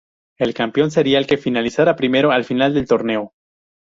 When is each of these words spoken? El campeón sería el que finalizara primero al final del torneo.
El 0.39 0.55
campeón 0.55 0.89
sería 0.89 1.19
el 1.19 1.27
que 1.27 1.37
finalizara 1.37 1.95
primero 1.95 2.31
al 2.31 2.43
final 2.43 2.73
del 2.73 2.87
torneo. 2.87 3.33